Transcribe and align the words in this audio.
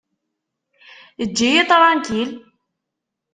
Eǧǧ-iyi 1.23 1.61
ṭranklil! 1.69 2.29